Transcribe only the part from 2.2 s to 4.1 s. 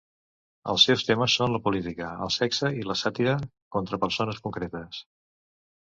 el sexe i la sàtira contra